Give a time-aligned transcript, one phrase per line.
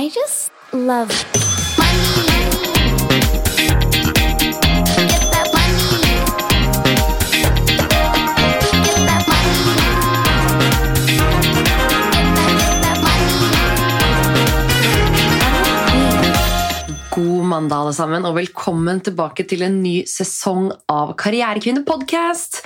[0.00, 1.10] I just love
[17.10, 22.62] God mandag, alle sammen, og velkommen tilbake til en ny sesong av Karrierekvinne podcast.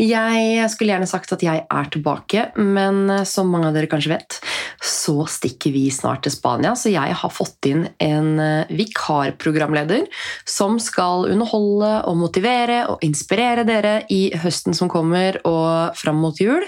[0.00, 4.38] Jeg skulle gjerne sagt at jeg er tilbake, men som mange av dere kanskje vet,
[4.82, 10.06] så stikker vi snart til Spania, så jeg har fått inn en eh, vikarprogramleder
[10.48, 16.40] som skal underholde og motivere og inspirere dere i høsten som kommer og fram mot
[16.40, 16.64] jul.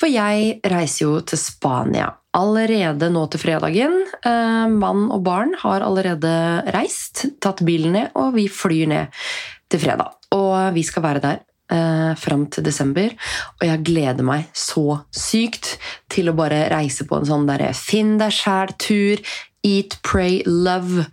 [0.00, 3.96] For jeg reiser jo til Spania allerede nå til fredagen.
[4.22, 6.32] Eh, mann og barn har allerede
[6.76, 9.22] reist, tatt bilen ned, og vi flyr ned
[9.70, 10.14] til fredag.
[10.36, 11.40] Og vi skal være der
[11.72, 13.14] eh, fram til desember,
[13.58, 15.76] og jeg gleder meg så sykt
[16.10, 19.22] til å bare reise på en sånn der, finn deg sjæl-tur.
[19.66, 21.04] Eat, pray, love.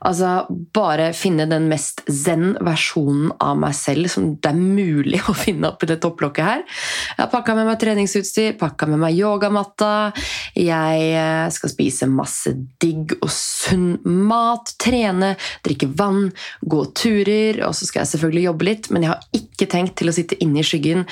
[0.00, 5.34] Altså bare finne den mest zen versjonen av meg selv som det er mulig å
[5.36, 6.64] finne oppi det topplokket her.
[7.10, 9.92] Jeg har pakka med meg treningsutstyr, pakka med meg yogamatta.
[10.56, 13.98] Jeg eh, skal spise masse digg og sunn
[14.30, 15.34] mat, trene,
[15.66, 16.30] drikke vann,
[16.64, 20.08] gå turer, og så skal jeg selvfølgelig jobbe litt, men jeg har ikke tenkt til
[20.08, 21.04] å sitte inne i skyggen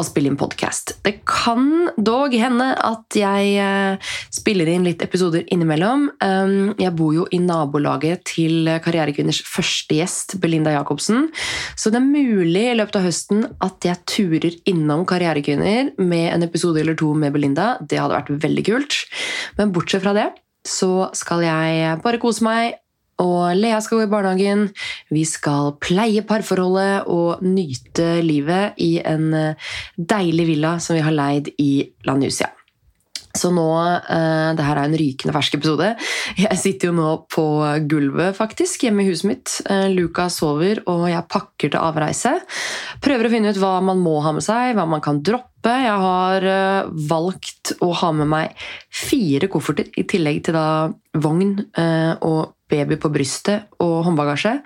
[0.00, 0.94] og spille inn podkast.
[1.04, 6.08] Det kan dog hende at jeg eh, spiller inn litt episoder innimellom.
[6.22, 11.28] Um, jeg bor jo i nabolaget til Karrierekvinners første gjest, Belinda Jacobsen.
[11.76, 16.46] Så det er mulig i løpet av høsten at jeg turer innom Karrierekvinner med en
[16.46, 17.74] episode eller to med Belinda.
[17.80, 19.02] Det hadde vært veldig kult.
[19.60, 20.30] Men bortsett fra det
[20.66, 22.80] så skal jeg bare kose meg
[23.20, 24.68] og Lea skal gå i barnehagen.
[25.12, 31.14] Vi skal pleie parforholdet og nyte livet i en eh, deilig villa som vi har
[31.16, 31.72] leid i
[32.08, 32.50] Lanusia.
[33.36, 35.92] Så nå, uh, det her er en rykende fersk episode.
[36.40, 37.44] Jeg sitter jo nå på
[37.90, 39.52] gulvet faktisk, hjemme i huset mitt.
[39.68, 42.34] Uh, Luca sover, og jeg pakker til avreise.
[43.04, 45.46] Prøver å finne ut hva man må ha med seg, hva man kan droppe.
[45.70, 46.46] Jeg har
[47.10, 50.88] valgt å ha med meg fire kofferter, i tillegg til da
[51.20, 51.52] vogn
[52.24, 54.60] og baby på brystet og håndbagasje.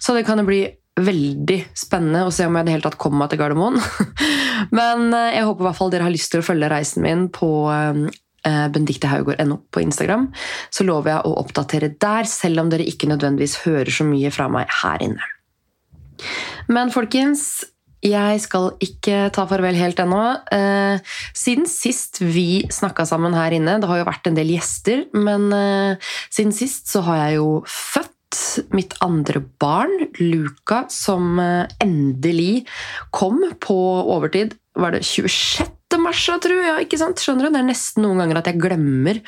[0.00, 0.62] Så det kan jo bli
[1.00, 3.78] veldig spennende å se om jeg i det hele tatt kommer meg til Gardermoen.
[4.78, 7.26] Men eh, jeg håper i hvert fall dere har lyst til å følge reisen min
[7.34, 10.28] på eh, benedictehaugård.no på Instagram.
[10.72, 14.48] Så lover jeg å oppdatere der, selv om dere ikke nødvendigvis hører så mye fra
[14.52, 15.30] meg her inne.
[16.70, 17.64] Men folkens,
[18.04, 20.22] jeg skal ikke ta farvel helt ennå.
[20.52, 25.04] Eh, siden sist vi snakka sammen her inne Det har jo vært en del gjester,
[25.12, 25.50] men
[26.32, 28.08] siden sist så har jeg jo født
[28.74, 32.64] mitt andre barn, Luca, som eh, endelig
[33.14, 33.76] kom på
[34.14, 34.56] overtid.
[34.80, 35.68] Var det 26.
[36.00, 36.86] mars, tror jeg?
[36.86, 37.20] Ikke sant?
[37.20, 37.52] Skjønner du?
[37.52, 39.20] Det er nesten noen ganger at jeg glemmer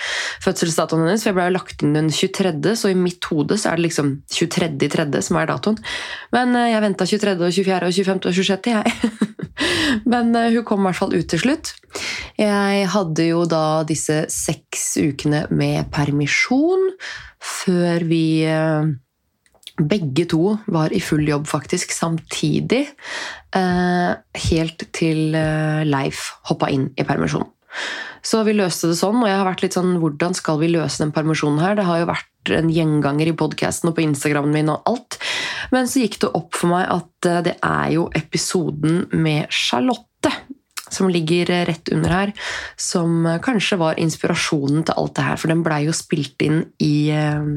[0.44, 1.24] fødselsdatoen hennes.
[1.24, 3.88] for Jeg ble jo lagt inn den 23., så i mitt hode så er det
[3.90, 5.20] liksom 23.3.
[5.26, 5.78] som er datoen.
[6.32, 8.24] Men eh, jeg venta 23., og 24., og 25.
[8.30, 9.38] og 26., jeg.
[10.12, 11.74] Men eh, hun kom i hvert fall ut til slutt.
[12.40, 16.92] Jeg hadde jo da disse seks ukene med permisjon
[17.42, 18.92] før vi eh,
[19.88, 22.84] begge to var i full jobb, faktisk, samtidig.
[23.56, 24.12] Eh,
[24.48, 27.48] helt til eh, Leif hoppa inn i permisjon.
[28.22, 31.00] Så vi løste det sånn, og jeg har vært litt sånn Hvordan skal vi løse
[31.02, 31.74] den permisjonen her?
[31.78, 35.18] Det har jo vært en gjenganger i podkasten og på Instagramen min og alt.
[35.74, 40.30] Men så gikk det opp for meg at det er jo episoden med Charlotte
[40.92, 42.32] som ligger rett under her,
[42.76, 45.40] som kanskje var inspirasjonen til alt det her.
[45.40, 47.48] For den blei jo spilt inn i eh,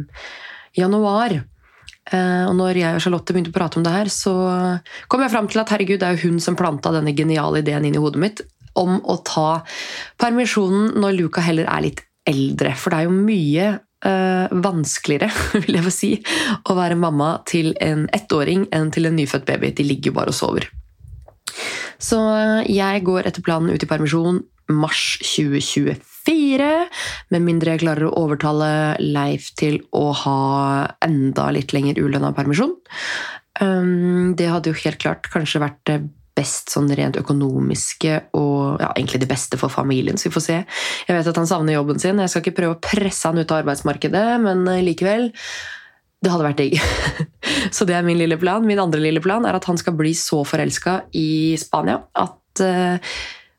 [0.80, 1.41] januar.
[2.14, 4.36] Eh, og når jeg og Charlotte begynte å prate om det her, så
[5.12, 7.88] kom jeg fram til at herregud, det er jo hun som planta denne geniale ideen
[7.88, 8.46] inn i hodet mitt
[8.76, 9.64] om å ta
[10.22, 12.74] permisjonen når Luca heller er litt eldre.
[12.78, 13.68] For det er jo mye
[14.10, 15.30] øh, vanskeligere
[15.66, 16.12] vil jeg få si,
[16.68, 19.72] å være mamma til en ettåring enn til en nyfødt baby.
[19.78, 20.68] De ligger jo bare og sover.
[22.02, 22.20] Så
[22.68, 24.44] jeg går etter planen ut i permisjon
[24.76, 25.96] mars 2024.
[26.25, 28.69] Med mindre jeg klarer å overtale
[29.02, 30.40] Leif til å ha
[31.05, 32.76] enda litt lenger ulønna permisjon.
[33.61, 36.00] Um, det hadde jo helt klart kanskje vært det
[36.35, 40.20] best sånn rent økonomiske og ja, egentlig det beste for familien.
[40.20, 40.58] Så vi får se.
[41.08, 42.20] Jeg vet at han savner jobben sin.
[42.20, 45.29] Jeg skal ikke prøve å presse han ut av arbeidsmarkedet, men likevel
[46.26, 46.76] det hadde vært digg.
[47.76, 48.66] Så det er min lille plan.
[48.66, 53.16] Min andre lille plan er at han skal bli så forelska i Spania at uh,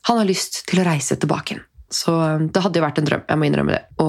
[0.08, 1.64] han har lyst til å reise tilbake igjen.
[1.92, 3.24] Så eh, det hadde jo vært en drøm.
[3.28, 3.84] jeg må innrømme det.
[4.02, 4.08] Å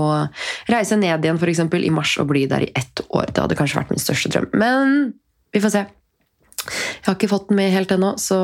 [0.72, 3.30] reise ned igjen for eksempel, i mars og bli der i ett år.
[3.32, 4.50] Det hadde kanskje vært min største drøm.
[4.58, 5.14] Men
[5.54, 5.86] vi får se.
[6.68, 8.38] Jeg har ikke fått den med helt ennå, så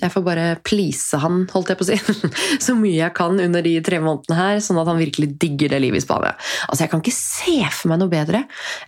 [0.00, 1.98] jeg får bare please han, holdt jeg på å si,
[2.64, 5.82] så mye jeg kan under de tre månedene her, sånn at han virkelig digger det
[5.84, 6.32] livet i Spania.
[6.68, 8.44] Altså, Jeg kan ikke se for meg noe bedre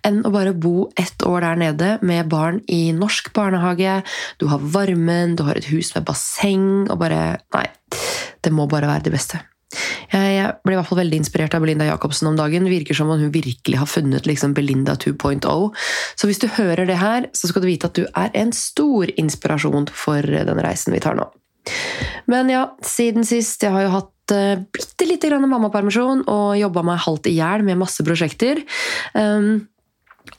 [0.07, 4.01] enn å bare bo ett år der nede med barn i norsk barnehage.
[4.41, 7.21] Du har varmen, du har et hus med basseng og bare
[7.53, 7.67] Nei,
[8.41, 9.43] det må bare være det beste.
[10.11, 12.69] Jeg ble i hvert fall veldig inspirert av Belinda Jacobsen om dagen.
[12.71, 15.43] Virker som om hun virkelig har funnet liksom Belinda 2.0.
[16.19, 19.13] Så hvis du hører det her, så skal du vite at du er en stor
[19.21, 21.29] inspirasjon for den reisen vi tar nå.
[22.31, 26.85] Men ja, siden sist Jeg har jo hatt uh, bitte lite grann mammapermisjon og jobba
[26.87, 28.63] meg halvt i hjel med masse prosjekter.
[29.15, 29.69] Um,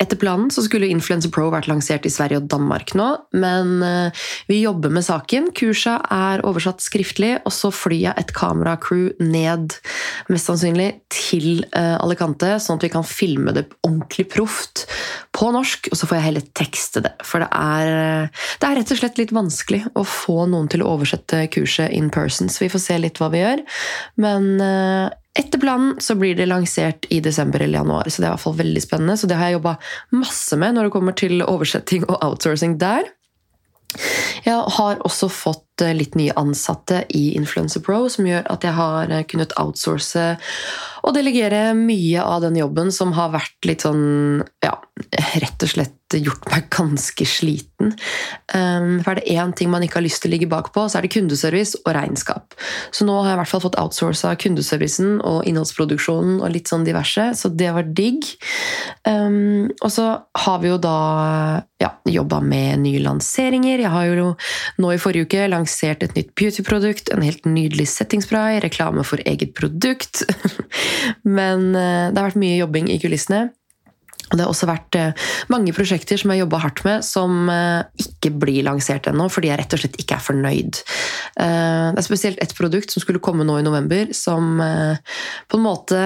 [0.01, 3.07] etter planen så skulle Influencer Pro vært lansert i Sverige og Danmark nå,
[3.37, 5.51] men eh, vi jobber med saken.
[5.57, 9.77] Kursa er oversatt skriftlig, og så flyr jeg et kameracrew ned
[10.31, 14.85] mest sannsynlig til eh, Alicante, sånn at vi kan filme det ordentlig proft
[15.35, 17.13] på norsk, og så får jeg heller tekste det.
[17.25, 18.29] For det er,
[18.61, 22.09] det er rett og slett litt vanskelig å få noen til å oversette kurset in
[22.13, 23.65] person, så vi får se litt hva vi gjør.
[24.21, 28.31] Men eh, etter planen så blir det lansert i desember eller januar, så det er
[28.31, 29.17] i hvert fall veldig spennende.
[29.17, 29.75] Så det har jeg jobba
[30.17, 33.07] masse med når det kommer til oversetting og outsourcing der.
[34.45, 39.11] Jeg har også fått litt nye ansatte i Influencer Pro, som gjør at jeg har
[39.11, 40.25] eh, kunnet outsource
[41.01, 44.75] og delegere mye av den jobben som har vært litt sånn Ja,
[45.41, 47.93] rett og slett gjort meg ganske sliten.
[48.53, 50.83] Um, for er det én ting man ikke har lyst til å ligge bak på,
[50.89, 52.55] så er det kundeservice og regnskap.
[52.91, 56.85] Så nå har jeg i hvert fall fått outsourca kundeservicen og innholdsproduksjonen og litt sånn
[56.87, 58.27] diverse, så det var digg.
[59.07, 60.09] Um, og så
[60.45, 60.97] har vi jo da
[61.81, 63.81] ja, jobba med nye lanseringer.
[63.81, 64.33] Jeg har jo
[64.83, 65.70] nå i forrige uke lansert
[66.05, 70.23] et nytt beautyprodukt, en helt nydelig settingspray, reklame for eget produkt.
[71.39, 73.49] Men uh, det har vært mye jobbing i kulissene.
[74.31, 77.49] Og det har også vært eh, mange prosjekter som jeg har jobba hardt med, som
[77.51, 80.81] eh, ikke blir lansert ennå, fordi jeg rett og slett ikke er fornøyd.
[81.43, 85.65] Eh, det er spesielt ett produkt som skulle komme nå i november, som på en
[85.65, 85.99] måte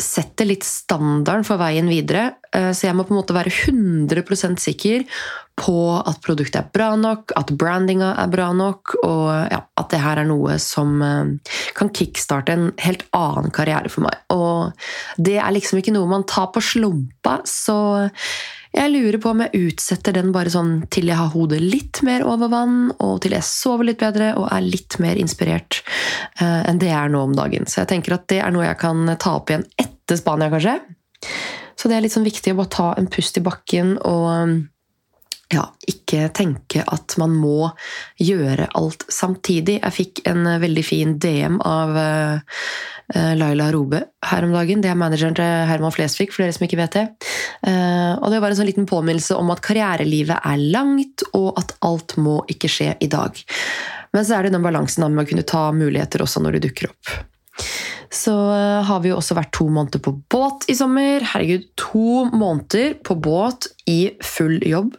[0.00, 2.34] setter litt standarden for veien videre.
[2.50, 5.04] Så jeg må på en måte være 100% sikker
[5.58, 10.00] på at produktet er bra nok, at brandinga er bra nok, og ja, at det
[10.02, 10.98] her er noe som
[11.78, 14.18] kan kickstarte en helt annen karriere for meg.
[14.34, 14.74] Og
[15.18, 17.78] det er liksom ikke noe man tar på slumpa, så
[18.74, 22.24] jeg lurer på om jeg utsetter den bare sånn til jeg har hodet litt mer
[22.26, 25.82] over vann, og til jeg sover litt bedre og er litt mer inspirert
[26.40, 27.68] uh, enn det jeg er nå om dagen.
[27.70, 30.78] Så jeg tenker at det er noe jeg kan ta opp igjen etter Spania, kanskje.
[31.78, 34.62] Så det er litt sånn viktig å bare ta en pust i bakken og
[35.52, 37.68] ja, ikke tenke at man må
[38.18, 39.78] gjøre alt samtidig.
[39.82, 42.58] Jeg fikk en veldig fin DM av uh,
[43.38, 44.82] Laila Robe her om dagen.
[44.82, 47.06] Det er manageren til Herman Flesvig, for dere som ikke vet det.
[47.64, 51.76] Uh, og det var en sånn liten påminnelse om at karrierelivet er langt, og at
[51.86, 53.38] alt må ikke skje i dag.
[54.14, 56.92] Men så er det den balansen med å kunne ta muligheter også når det dukker
[56.92, 57.14] opp.
[58.14, 58.34] Så
[58.86, 61.24] har vi jo også vært to måneder på båt i sommer.
[61.32, 64.94] Herregud, to måneder på båt i full jobb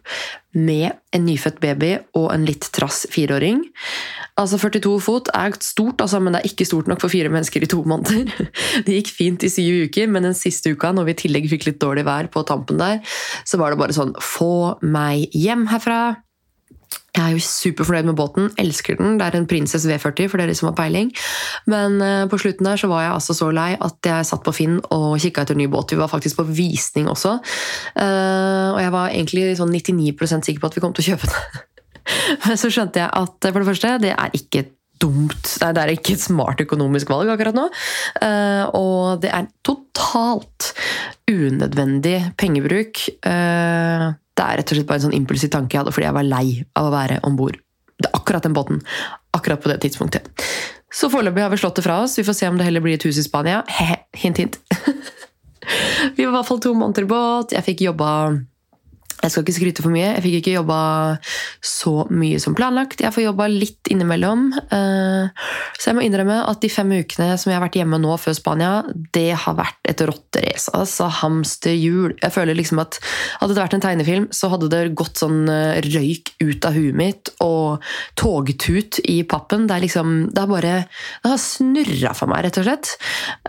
[0.56, 3.62] med en nyfødt baby og en litt trass fireåring.
[4.36, 7.64] Altså 42 fot er stort, altså, men det er ikke stort nok for fire mennesker
[7.64, 8.28] i to måneder.
[8.86, 11.70] Det gikk fint i syv uker, men den siste uka, når vi i tillegg fikk
[11.70, 13.00] litt dårlig vær på tampen der,
[13.48, 16.18] så var det bare sånn Få meg hjem herfra!
[17.16, 19.16] Jeg er jo superfornøyd med båten, elsker den.
[19.20, 21.14] Det er en Princess V40 for dere som har peiling.
[21.72, 24.52] Men uh, på slutten der så var jeg altså så lei at jeg satt på
[24.56, 25.96] Finn og kikka etter ny båt.
[25.96, 27.38] Vi var faktisk på visning også.
[27.96, 31.32] Uh, og jeg var egentlig sånn 99% sikker på at vi kom til å kjøpe
[31.32, 31.64] den.
[32.46, 34.66] Men så skjønte jeg at for det første, det er ikke
[35.02, 35.50] dumt.
[35.62, 37.66] Nei, det er ikke et smart økonomisk valg akkurat nå.
[38.22, 40.72] Uh, og det er totalt
[41.32, 43.04] unødvendig pengebruk.
[43.26, 46.18] Uh, det er rett og slett bare en sånn impulsiv tanke jeg hadde fordi jeg
[46.18, 47.60] var lei av å være om bord.
[48.12, 48.82] Akkurat den båten.
[49.36, 50.28] Akkurat på det tidspunktet.
[50.96, 52.18] Så foreløpig har vi slått det fra oss.
[52.20, 53.64] Vi får se om det heller blir et hus i Spania.
[54.24, 54.60] Hint, hint.
[56.16, 57.56] vi var i hvert fall to måneder i båt.
[57.56, 58.10] Jeg fikk jobba
[59.24, 60.10] jeg skal ikke skryte for mye.
[60.18, 60.80] Jeg fikk ikke jobba
[61.64, 63.02] så mye som planlagt.
[63.02, 64.48] Jeg får jobba litt innimellom.
[64.54, 65.46] Eh,
[65.80, 68.36] så jeg må innrømme at de fem ukene som jeg har vært hjemme nå før
[68.38, 68.74] Spania,
[69.16, 70.74] det har vært et rotterace.
[70.78, 72.18] Altså hamsterhjul.
[72.22, 73.00] Jeg føler liksom at
[73.40, 77.00] hadde det vært en tegnefilm, så hadde det gått sånn eh, røyk ut av huet
[77.00, 77.86] mitt og
[78.20, 79.66] togtut i pappen.
[79.70, 80.76] Det er liksom Det har bare
[81.24, 82.94] Det har snurra for meg, rett og slett.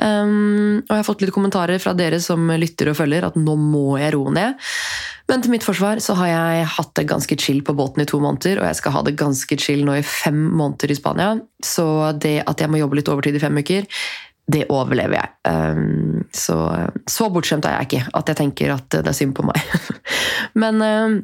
[0.01, 3.57] Um, og jeg har fått litt kommentarer fra dere som lytter og følger, at nå
[3.61, 4.67] må jeg roe ned.
[5.27, 8.21] Men til mitt forsvar så har jeg hatt det ganske chill på båten i to
[8.23, 11.33] måneder, og jeg skal ha det ganske chill nå i fem måneder i Spania.
[11.65, 11.87] Så
[12.23, 13.89] det at jeg må jobbe litt overtid i fem uker,
[14.47, 15.33] det overlever jeg.
[15.51, 16.59] Ehm, så,
[17.11, 19.59] så bortskjemt er jeg ikke at jeg tenker at det er synd på meg.
[20.63, 21.17] Men ehm,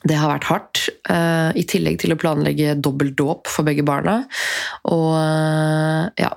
[0.00, 0.78] Det har vært hardt,
[1.12, 4.22] uh, i tillegg til å planlegge dobbelt dåp for begge barna.
[4.88, 6.30] Og uh, ja,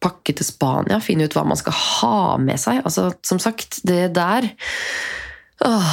[0.00, 2.80] pakke til Spania, finne ut hva man skal ha med seg.
[2.80, 4.48] Altså, som sagt, det der
[5.66, 5.92] åh,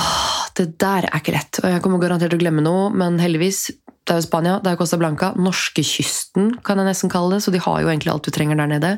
[0.57, 1.59] Det der er ikke lett.
[1.63, 3.67] Og jeg kommer garantert til å glemme noe, men heldigvis
[4.07, 5.33] det er jo Spania, det er Costa Blanca.
[5.35, 7.43] Norskekysten, kan jeg nesten kalle det.
[7.43, 8.93] Så de har jo egentlig alt du trenger der nede.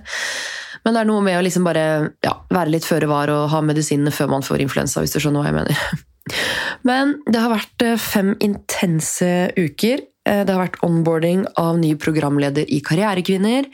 [0.85, 1.85] Men det er noe med å liksom bare
[2.23, 5.43] ja, være litt føre var og ha medisinene før man får influensa, hvis du skjønner
[5.43, 6.05] hva jeg mener.
[6.87, 10.05] Men det har vært eh, fem intense uker.
[10.29, 13.67] Eh, det har vært onboarding av ny programleder i Karrierekvinner.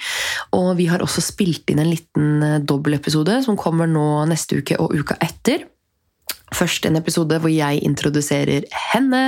[0.55, 4.79] Og vi har også spilt inn en liten eh, dobbeltepisode som kommer nå neste uke
[4.81, 5.67] og uka etter.
[6.55, 9.23] Først en episode hvor jeg introduserer henne,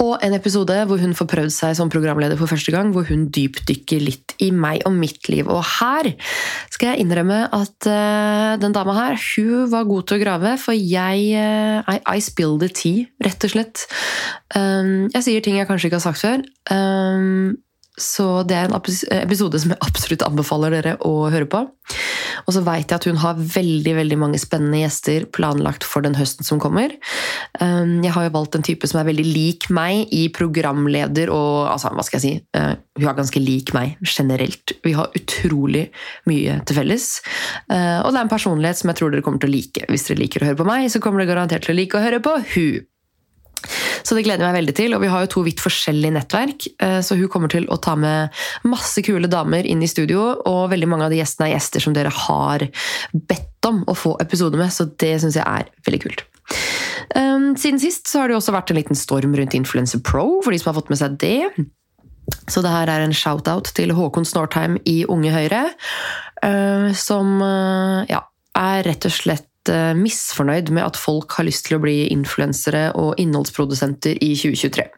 [0.00, 3.26] og en episode hvor hun får prøvd seg som programleder for første gang, hvor hun
[3.34, 5.48] dypdykker litt i meg og mitt liv.
[5.50, 6.12] Og her
[6.72, 10.76] skal jeg innrømme at uh, den dama her, hun var god til å grave, for
[10.76, 13.84] jeg uh, I, I spill the tea, rett og slett.
[14.56, 16.46] Um, jeg sier ting jeg kanskje ikke har sagt før.
[16.72, 17.58] Um,
[18.00, 21.66] så det er en episode som jeg absolutt anbefaler dere å høre på.
[22.46, 26.16] Og så veit jeg at hun har veldig veldig mange spennende gjester planlagt for den
[26.18, 26.92] høsten som kommer.
[27.60, 31.70] Um, jeg har jo valgt en type som er veldig lik meg i programleder og
[31.72, 34.76] altså, hva skal jeg si, uh, Hun er ganske lik meg generelt.
[34.84, 35.88] Vi har utrolig
[36.30, 37.08] mye til felles.
[37.70, 39.88] Uh, og det er en personlighet som jeg tror dere kommer til å like.
[39.90, 42.04] Hvis dere liker å høre på meg, så kommer dere garantert til å like å
[42.04, 42.86] høre på hun.
[44.02, 44.96] Så det gleder jeg meg veldig til.
[44.96, 47.96] Og vi har jo to vidt forskjellige nettverk, eh, så hun kommer til å ta
[47.98, 48.34] med
[48.68, 50.32] masse kule damer inn i studio.
[50.48, 52.66] Og veldig mange av de gjestene er gjester som dere har
[53.12, 56.24] bedt om å få episode med, så det syns jeg er veldig kult.
[57.16, 60.54] Ehm, siden sist så har det også vært en liten storm rundt Influencer Pro, for
[60.54, 61.66] de som har fått med seg det.
[62.50, 65.64] Så det her er en shout-out til Håkon Snortheim i Unge Høyre,
[66.46, 68.24] eh, som eh, ja,
[68.58, 73.18] er rett og slett misfornøyd med at folk har lyst til å bli influensere og
[73.20, 74.88] innholdsprodusenter i 2023.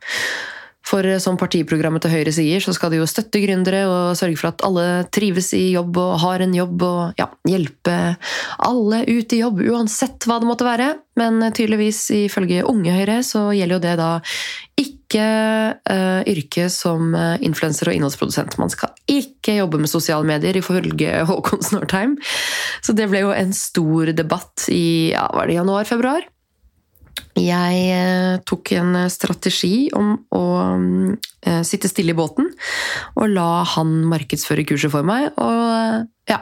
[0.86, 4.38] For eh, som partiprogrammet til Høyre sier, så skal de jo støtte gründere og sørge
[4.40, 7.98] for at alle trives i jobb og har en jobb, og ja, hjelpe
[8.62, 10.90] alle ut i jobb, uansett hva det måtte være.
[11.20, 14.10] Men tydeligvis, ifølge Unge Høyre, så gjelder jo det da
[14.80, 18.56] ikke uh, yrke som uh, influenser og innholdsprodusent.
[18.60, 22.16] Man skal ikke jobbe med sosiale medier, ifølge Håkon Snortheim.
[22.84, 26.28] Så det ble jo en stor debatt i ja, var det januar-februar.
[27.36, 30.44] Jeg uh, tok en strategi om å
[31.66, 32.46] sitte stille i båten
[33.18, 35.32] og la han markedsføre kurset for meg.
[35.42, 36.38] Og ja,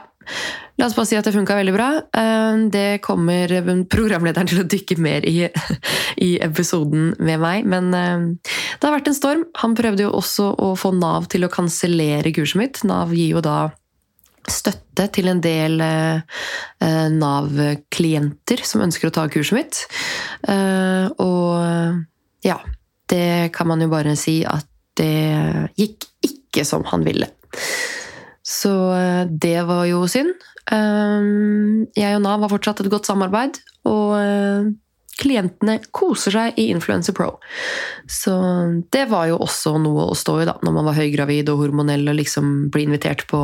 [0.81, 1.87] La oss bare si at det funka veldig bra.
[2.17, 3.53] Eh, det kommer
[3.93, 5.43] programlederen til å dykke mer i,
[6.27, 7.69] i episoden med meg.
[7.69, 9.43] Men eh, det har vært en storm.
[9.61, 12.81] Han prøvde jo også å få Nav til å kansellere kurset mitt.
[12.89, 13.59] Nav gir jo da
[14.49, 16.41] støtte til en del eh,
[17.13, 19.83] Nav-klienter som ønsker å ta kurset mitt.
[21.21, 22.57] Og ja,
[23.13, 24.65] det kan man jo bare si at
[24.97, 27.29] det gikk ikke som han ville.
[28.51, 28.73] Så
[29.31, 30.35] det var jo synd.
[30.75, 33.59] Ehm, jeg og Nav har fortsatt et godt samarbeid,
[33.91, 34.71] og eh,
[35.21, 37.33] klientene koser seg i Influencer Pro.
[38.11, 38.35] Så
[38.95, 42.07] det var jo også noe å stå i da, når man var høygravid og hormonell
[42.11, 43.41] og liksom blir invitert på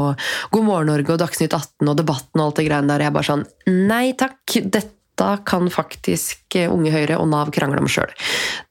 [0.54, 3.06] God morgen Norge og Dagsnytt 18 og Debatten og alt det greiene der.
[3.06, 3.46] Jeg bare sånn
[3.90, 4.40] Nei takk!
[4.62, 8.12] Dette kan faktisk Unge Høyre og Nav krangle om sjøl.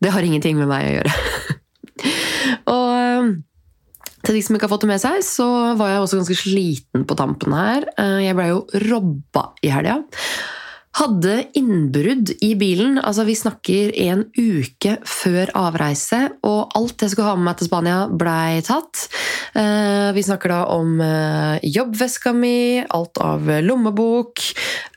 [0.01, 1.13] Det har ingenting med meg å gjøre.
[2.75, 3.35] og
[4.25, 5.47] til de som ikke har fått det med seg, så
[5.79, 7.87] var jeg også ganske sliten på tampen her.
[8.01, 9.99] Eh, jeg blei jo robba i helga.
[10.95, 12.95] Hadde innbrudd i bilen.
[13.03, 17.67] altså Vi snakker en uke før avreise, og alt jeg skulle ha med meg til
[17.67, 19.07] Spania, blei tatt.
[19.59, 24.51] Eh, vi snakker da om eh, jobbveska mi, alt av lommebok,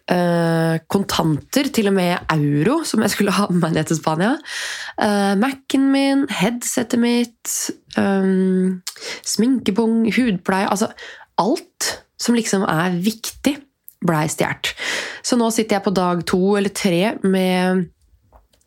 [0.08, 4.30] Uh, kontanter, til og med euro, som jeg skulle ha med meg ned til Spania.
[5.36, 7.52] Mac-en min, headsetet mitt,
[9.34, 10.88] sminkepung, hudpleie Altså
[11.36, 13.58] alt som liksom er viktig,
[14.04, 14.74] blei stjålet.
[15.26, 17.88] Så nå sitter jeg på dag to eller tre med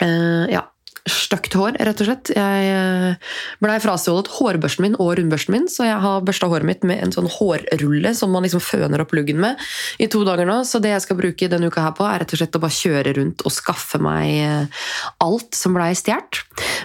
[0.03, 0.65] uh, ja,
[1.09, 2.31] stygt hår, rett og slett.
[2.35, 3.31] Jeg eh,
[3.63, 7.13] blei frastjålet hårbørsten min og rundbørsten min, så jeg har børsta håret mitt med en
[7.15, 9.59] sånn hårrulle som man liksom føner opp luggen med
[10.01, 10.61] i to dager nå.
[10.67, 12.77] Så det jeg skal bruke denne uka her på, er rett og slett å bare
[12.77, 14.81] kjøre rundt og skaffe meg eh,
[15.25, 16.43] alt som blei stjålet.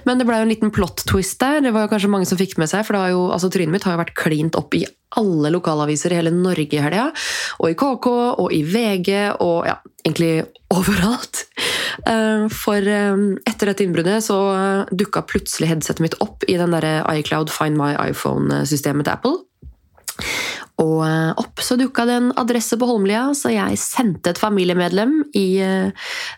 [0.08, 1.60] Men det blei jo en liten plot twist der.
[1.64, 3.96] Det var jo kanskje mange som fikk med seg, for jo, altså, trynet mitt har
[3.96, 4.86] jo vært klint opp i
[5.16, 7.08] alle lokalaviser i hele Norge i helga.
[7.62, 8.08] Og i KK
[8.42, 9.10] og i VG
[9.44, 11.44] og ja, egentlig overalt.
[12.10, 14.38] Eh, for eh, etter dette innbruddet så
[14.90, 19.36] dukka plutselig headsetet mitt opp i den der iCloud Find My iPhone-systemet til Apple.
[20.82, 25.22] Og eh, opp så dukka det en adresse på Holmlia, så jeg sendte et familiemedlem
[25.38, 25.48] i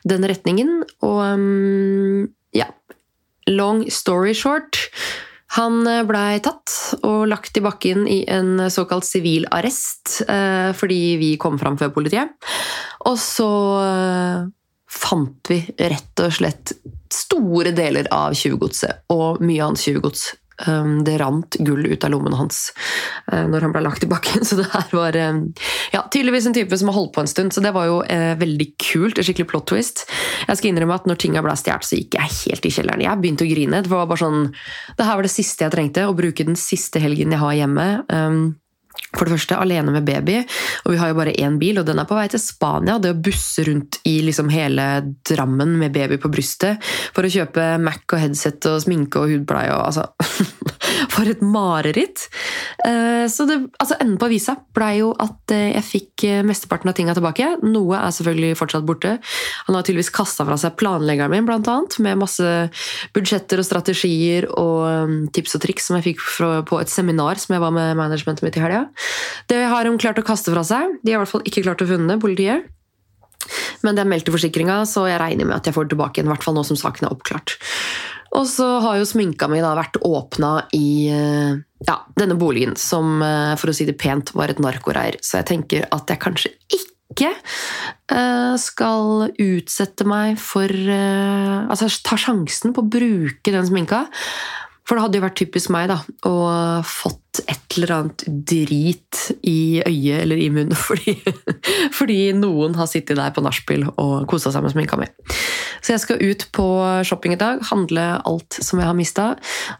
[0.06, 0.82] den retningen.
[1.02, 2.68] Og ja
[3.48, 4.76] long story short
[5.56, 11.30] han blei tatt og lagt i bakken i en såkalt sivil arrest eh, fordi vi
[11.40, 12.34] kom fram før politiet.
[13.08, 13.48] Og så
[13.80, 14.42] eh,
[14.88, 16.74] fant vi rett og slett
[17.12, 20.28] store deler av tjuvgodset og mye annet tjuvgods.
[20.66, 22.72] Um, det rant gull ut av lommene hans
[23.30, 24.42] uh, når han ble lagt i bakken.
[24.48, 25.44] Så det her var um,
[25.94, 28.34] ja, tydeligvis en type som har holdt på en stund, så det var jo uh,
[28.40, 29.22] veldig kult.
[29.22, 30.06] Skikkelig plot twist.
[30.48, 33.04] Jeg skal innrømme at når tinga ble stjålet, så gikk jeg helt i kjelleren.
[33.06, 33.82] Jeg begynte å grine.
[33.84, 34.48] Det var bare sånn,
[34.98, 37.88] det her var det siste jeg trengte, å bruke den siste helgen jeg har hjemme.
[39.14, 40.36] For det første alene med baby,
[40.84, 42.98] og vi har jo bare én bil, og den er på vei til Spania.
[43.00, 44.88] Det å busse rundt i liksom hele
[45.28, 46.84] Drammen med baby på brystet
[47.16, 50.08] for å kjøpe Mac og headset og sminke og hudpleie og altså
[51.14, 52.26] For et mareritt!
[52.86, 56.90] Eh, så det, altså enden på avisa blei jo at eh, jeg fikk eh, mesteparten
[56.90, 57.50] av tinga tilbake.
[57.66, 59.16] Noe er selvfølgelig fortsatt borte.
[59.68, 62.54] Han har tydeligvis kasta fra seg planleggeren min, blant annet, med masse
[63.16, 66.24] budsjetter og strategier og tips og triks som jeg fikk
[66.68, 68.86] på et seminar som jeg var med managementet mitt i helga.
[69.50, 70.98] Det har de klart å kaste fra seg.
[71.02, 72.68] De har i hvert fall ikke klart å funne politiet.
[73.84, 76.18] Men det er meldt til forsikringa, så jeg regner med at jeg får det tilbake
[76.18, 76.28] igjen.
[76.28, 77.56] I hvert fall nå som saken er oppklart.
[78.36, 81.56] Og så har jo sminka mi da vært åpna i eh,
[81.88, 85.18] ja, denne boligen, som eh, for å si det pent var et narkoreir.
[85.24, 87.30] Så jeg tenker at jeg kanskje ikke
[88.12, 94.04] uh, skal utsette meg for Altså ta sjansen på å bruke den sminka.
[94.88, 96.34] For det hadde jo vært typisk meg da, å
[96.88, 101.18] fått et eller annet drit i øyet eller i munnen fordi,
[101.92, 105.08] fordi noen har sittet der på nachspiel og kosa seg med sminka mi.
[105.82, 106.68] Så jeg skal ut på
[107.06, 109.28] shopping i dag, handle alt som jeg har mista.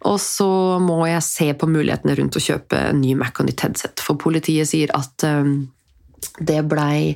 [0.08, 0.50] Og så
[0.82, 4.70] må jeg se på mulighetene rundt å kjøpe ny Mac og nytt headset, for politiet
[4.70, 5.68] sier at um,
[6.38, 7.14] det blei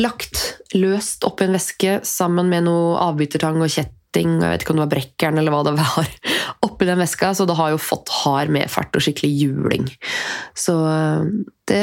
[0.00, 4.80] lagt løst oppi en veske sammen med noe avbytertang og kjett jeg vet ikke om
[4.80, 6.10] det var brekkeren eller hva det var,
[6.66, 9.88] oppi den veska, så det har jo fått hard medfart og skikkelig juling.
[10.58, 11.24] Så eh,
[11.70, 11.82] det,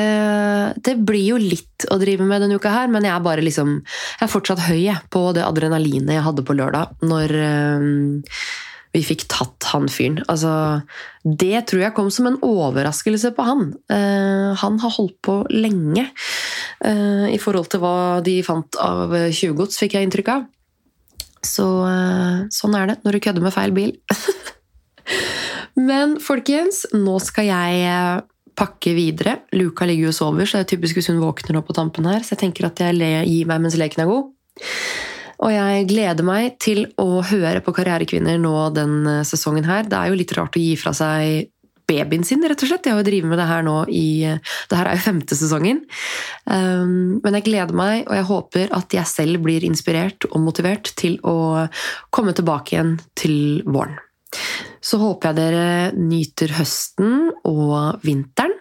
[0.85, 3.77] det, blir jo litt å drive med denne uka her, men jeg er bare liksom
[3.79, 7.33] Jeg er fortsatt høy på det adrenalinet jeg hadde på lørdag, når
[7.79, 8.27] um,
[8.93, 10.19] vi fikk tatt han fyren.
[10.31, 10.51] Altså,
[11.23, 13.67] det tror jeg kom som en overraskelse på han.
[13.91, 16.07] Uh, han har holdt på lenge
[16.85, 20.47] uh, i forhold til hva de fant av tjuvgods, fikk jeg inntrykk av.
[21.45, 23.93] Så uh, sånn er det når du kødder med feil bil.
[25.89, 28.21] Men folkens, nå skal jeg eh,
[28.59, 29.37] pakke videre.
[29.55, 32.09] Luka ligger jo og sover, så det er typisk hvis hun våkner opp på tampen
[32.09, 32.25] her.
[32.25, 34.27] Så jeg tenker at jeg gir meg mens leken er god.
[35.39, 39.87] Og jeg gleder meg til å høre på Karrierekvinner nå den eh, sesongen her.
[39.87, 41.47] Det er jo litt rart å gi fra seg
[41.89, 42.85] babyen sin, rett og slett.
[42.87, 45.81] Jeg har jo drevet med det her nå i Det her er jo femte sesongen.
[46.45, 50.93] Um, men jeg gleder meg, og jeg håper at jeg selv blir inspirert og motivert
[50.99, 51.67] til å
[52.13, 53.97] komme tilbake igjen til våren.
[54.79, 58.55] Så håper jeg dere nyter høsten og vinteren.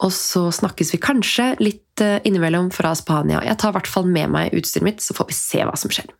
[0.00, 3.42] Og så snakkes vi kanskje litt eh, innimellom fra Spania.
[3.46, 5.92] Jeg tar i hvert fall med meg utstyret mitt, så får vi se hva som
[5.92, 6.10] skjer.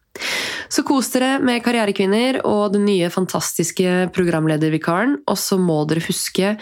[0.70, 5.20] Så kos dere med Karrierekvinner og den nye fantastiske programledervikaren.
[5.30, 6.54] Og så må dere huske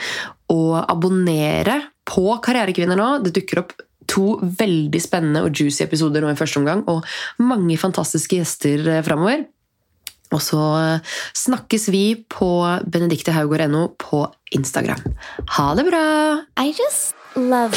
[0.53, 3.11] å abonnere på Karrierekvinner nå.
[3.25, 3.77] Det dukker opp
[4.09, 7.05] to veldig spennende og juicy episoder nå i første omgang, og
[7.45, 9.45] mange fantastiske gjester eh, framover.
[10.33, 12.51] Og så eh, snakkes vi på
[12.89, 14.25] benediktehaugård.no på
[14.57, 15.05] Instagram.
[15.59, 16.07] Ha det bra!
[16.61, 17.77] I just love